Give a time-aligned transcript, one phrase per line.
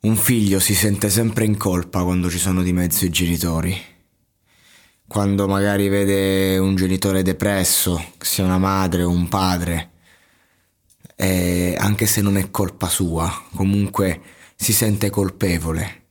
[0.00, 3.76] Un figlio si sente sempre in colpa quando ci sono di mezzo i genitori.
[5.08, 9.90] Quando magari vede un genitore depresso, sia una madre o un padre,
[11.16, 14.20] e anche se non è colpa sua, comunque
[14.54, 16.02] si sente colpevole.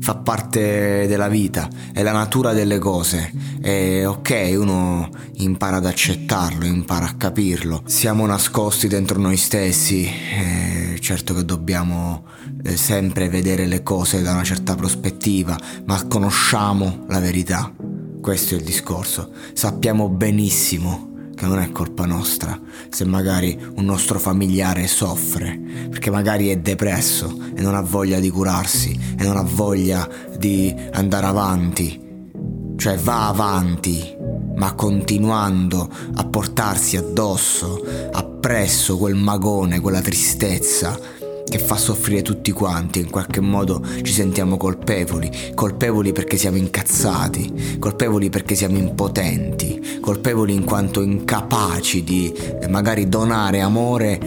[0.00, 3.32] Fa parte della vita, è la natura delle cose.
[3.60, 7.82] E ok, uno impara ad accettarlo, impara a capirlo.
[7.84, 10.06] Siamo nascosti dentro noi stessi.
[10.06, 12.26] E certo che dobbiamo
[12.62, 17.72] eh, sempre vedere le cose da una certa prospettiva, ma conosciamo la verità.
[18.20, 19.30] Questo è il discorso.
[19.52, 26.48] Sappiamo benissimo che non è colpa nostra se magari un nostro familiare soffre, perché magari
[26.48, 32.04] è depresso e non ha voglia di curarsi e non ha voglia di andare avanti.
[32.76, 34.14] Cioè va avanti,
[34.56, 37.82] ma continuando a portarsi addosso,
[38.46, 40.96] appresso quel magone, quella tristezza
[41.48, 47.78] che fa soffrire tutti quanti in qualche modo ci sentiamo colpevoli, colpevoli perché siamo incazzati,
[47.80, 54.20] colpevoli perché siamo impotenti, colpevoli in quanto incapaci di eh, magari donare amore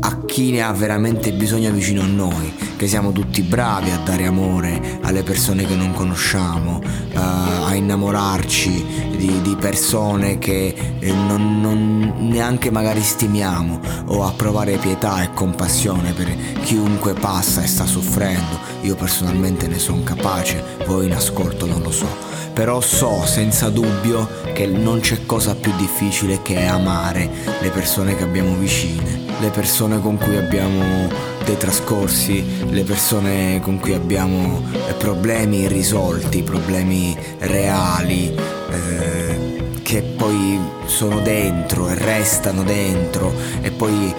[0.00, 2.52] a chi ne ha veramente bisogno vicino a noi,
[2.84, 9.16] che siamo tutti bravi a dare amore alle persone che non conosciamo, uh, a innamorarci
[9.16, 15.32] di, di persone che eh, non, non, neanche magari stimiamo, o a provare pietà e
[15.32, 18.63] compassione per chiunque passa e sta soffrendo.
[18.84, 22.06] Io personalmente ne sono capace, voi in ascolto non lo so.
[22.52, 27.30] Però so senza dubbio che non c'è cosa più difficile che amare
[27.60, 31.08] le persone che abbiamo vicine, le persone con cui abbiamo
[31.46, 38.36] dei trascorsi, le persone con cui abbiamo eh, problemi irrisolti, problemi reali,
[38.70, 44.14] eh, che poi sono dentro e restano dentro e poi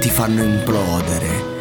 [0.00, 1.57] ti fanno implodere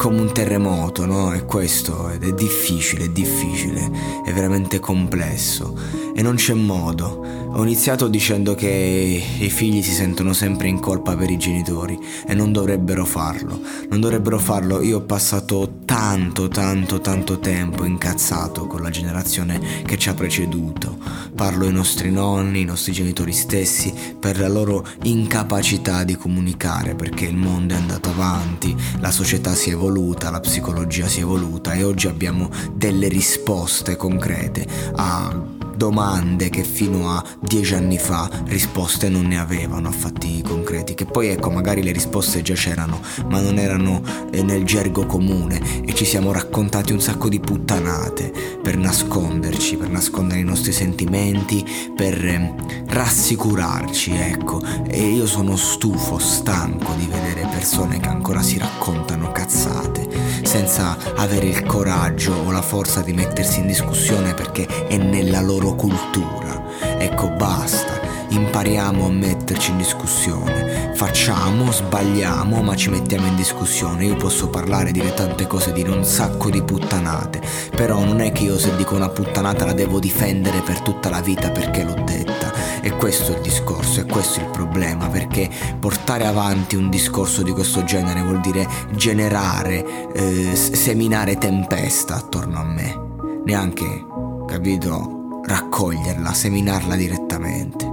[0.00, 1.30] come un terremoto, no?
[1.30, 3.90] È questo, ed è difficile, è difficile,
[4.24, 5.76] è veramente complesso
[6.20, 7.48] e non c'è modo.
[7.52, 12.34] Ho iniziato dicendo che i figli si sentono sempre in colpa per i genitori e
[12.34, 13.58] non dovrebbero farlo.
[13.88, 14.82] Non dovrebbero farlo.
[14.82, 20.98] Io ho passato tanto, tanto, tanto tempo incazzato con la generazione che ci ha preceduto.
[21.34, 27.24] Parlo ai nostri nonni, ai nostri genitori stessi per la loro incapacità di comunicare perché
[27.24, 31.72] il mondo è andato avanti, la società si è evoluta, la psicologia si è evoluta
[31.72, 34.66] e oggi abbiamo delle risposte concrete
[34.96, 40.92] a domande che fino a dieci anni fa risposte non ne avevano a fatti concreti,
[40.92, 45.86] che poi ecco magari le risposte già c'erano, ma non erano eh, nel gergo comune
[45.86, 48.30] e ci siamo raccontati un sacco di puttanate
[48.62, 51.64] per nasconderci, per nascondere i nostri sentimenti,
[51.96, 52.54] per eh,
[52.86, 54.60] rassicurarci, ecco.
[54.86, 60.06] E io sono stufo, stanco di vedere persone che ancora si raccontano cazzate,
[60.42, 65.68] senza avere il coraggio o la forza di mettersi in discussione perché è nella loro
[65.74, 66.62] cultura.
[66.98, 67.98] Ecco, basta.
[68.28, 70.92] Impariamo a metterci in discussione.
[70.94, 74.04] Facciamo, sbagliamo, ma ci mettiamo in discussione.
[74.04, 77.40] Io posso parlare, dire tante cose, dire un sacco di puttanate.
[77.74, 81.20] Però non è che io se dico una puttanata la devo difendere per tutta la
[81.20, 82.52] vita perché l'ho detta.
[82.82, 87.42] E questo è il discorso, e questo è il problema, perché portare avanti un discorso
[87.42, 93.08] di questo genere vuol dire generare, eh, seminare tempesta attorno a me.
[93.44, 94.06] Neanche,
[94.46, 95.19] capito?
[95.50, 97.90] Raccoglierla, seminarla direttamente.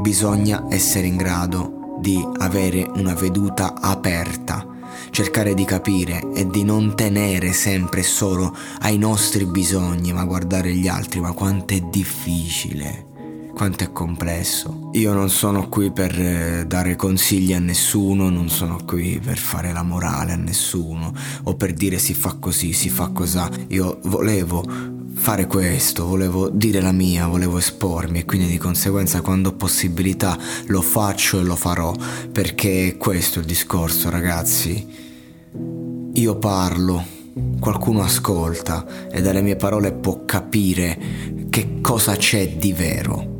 [0.00, 4.66] Bisogna essere in grado di avere una veduta aperta,
[5.10, 10.86] cercare di capire e di non tenere sempre solo ai nostri bisogni, ma guardare gli
[10.86, 13.06] altri, ma quanto è difficile
[13.54, 14.88] quanto è complesso.
[14.92, 19.72] Io non sono qui per eh, dare consigli a nessuno, non sono qui per fare
[19.72, 21.12] la morale a nessuno
[21.42, 23.50] o per dire si fa così, si fa cosà.
[23.68, 29.50] Io volevo fare questo, volevo dire la mia, volevo espormi e quindi di conseguenza quando
[29.50, 30.36] ho possibilità
[30.66, 31.94] lo faccio e lo farò
[32.32, 34.84] perché questo è il discorso ragazzi.
[36.14, 37.04] Io parlo,
[37.60, 40.98] qualcuno ascolta e dalle mie parole può capire
[41.48, 43.31] che cosa c'è di vero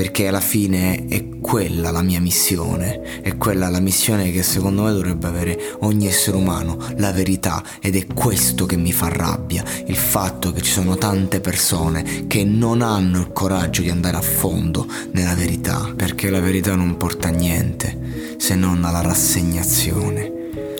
[0.00, 4.92] perché alla fine è quella la mia missione, è quella la missione che secondo me
[4.92, 9.96] dovrebbe avere ogni essere umano, la verità, ed è questo che mi fa rabbia, il
[9.96, 14.86] fatto che ci sono tante persone che non hanno il coraggio di andare a fondo
[15.12, 20.32] nella verità, perché la verità non porta a niente se non alla rassegnazione,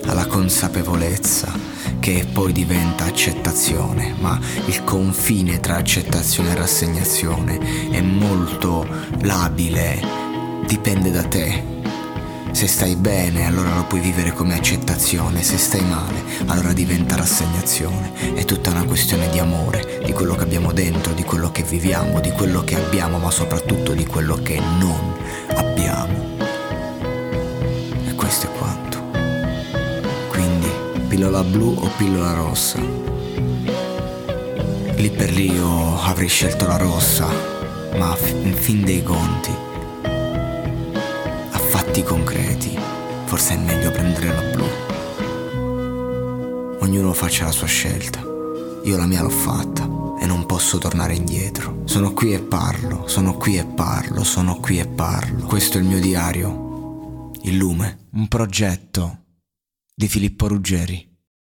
[0.05, 7.59] alla consapevolezza che poi diventa accettazione, ma il confine tra accettazione e rassegnazione
[7.91, 8.87] è molto
[9.21, 10.01] labile,
[10.65, 11.63] dipende da te.
[12.53, 18.33] Se stai bene, allora lo puoi vivere come accettazione, se stai male, allora diventa rassegnazione.
[18.33, 22.19] È tutta una questione di amore, di quello che abbiamo dentro, di quello che viviamo,
[22.19, 25.13] di quello che abbiamo, ma soprattutto di quello che non
[25.55, 26.39] abbiamo.
[28.07, 28.80] E questo è quanto
[31.21, 32.79] pillola blu o pillola rossa.
[34.95, 37.27] Lì per lì io avrei scelto la rossa,
[37.95, 39.51] ma in fin dei conti,
[41.51, 42.75] a fatti concreti,
[43.25, 44.65] forse è meglio prendere la blu.
[46.79, 48.19] Ognuno faccia la sua scelta.
[48.85, 49.87] Io la mia l'ho fatta
[50.19, 51.83] e non posso tornare indietro.
[51.85, 55.45] Sono qui e parlo, sono qui e parlo, sono qui e parlo.
[55.45, 57.29] Questo è il mio diario.
[57.43, 59.19] Il lume, un progetto
[59.93, 61.09] di Filippo Ruggeri.